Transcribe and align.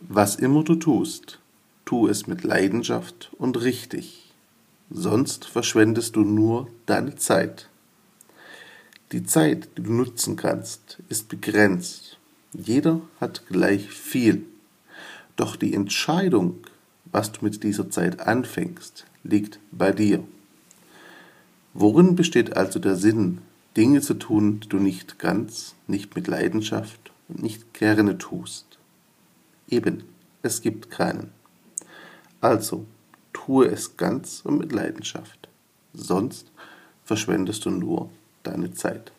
Was 0.00 0.36
immer 0.36 0.62
du 0.62 0.74
tust, 0.74 1.38
tu 1.86 2.06
es 2.06 2.26
mit 2.26 2.44
Leidenschaft 2.44 3.30
und 3.38 3.62
richtig, 3.62 4.34
sonst 4.90 5.46
verschwendest 5.46 6.16
du 6.16 6.20
nur 6.20 6.68
deine 6.84 7.16
Zeit. 7.16 7.70
Die 9.12 9.24
Zeit, 9.24 9.70
die 9.78 9.82
du 9.82 9.94
nutzen 9.94 10.36
kannst, 10.36 10.98
ist 11.08 11.28
begrenzt. 11.28 12.18
Jeder 12.52 13.00
hat 13.20 13.46
gleich 13.46 13.88
viel. 13.88 14.44
Doch 15.34 15.56
die 15.56 15.72
Entscheidung, 15.72 16.58
was 17.06 17.32
du 17.32 17.42
mit 17.42 17.62
dieser 17.62 17.88
Zeit 17.88 18.20
anfängst, 18.20 19.06
liegt 19.24 19.58
bei 19.72 19.92
dir. 19.92 20.22
Worin 21.72 22.16
besteht 22.16 22.54
also 22.54 22.78
der 22.78 22.96
Sinn, 22.96 23.38
Dinge 23.78 24.02
zu 24.02 24.14
tun, 24.14 24.60
die 24.60 24.68
du 24.68 24.78
nicht 24.78 25.18
ganz, 25.18 25.74
nicht 25.86 26.16
mit 26.16 26.26
Leidenschaft 26.26 27.12
und 27.28 27.42
nicht 27.42 27.72
gerne 27.72 28.18
tust? 28.18 28.75
Eben, 29.68 30.04
es 30.42 30.60
gibt 30.60 30.90
keinen. 30.90 31.32
Also, 32.40 32.86
tue 33.32 33.66
es 33.66 33.96
ganz 33.96 34.42
und 34.44 34.58
mit 34.58 34.72
Leidenschaft. 34.72 35.48
Sonst 35.92 36.50
verschwendest 37.04 37.64
du 37.64 37.70
nur 37.70 38.10
deine 38.42 38.72
Zeit. 38.72 39.12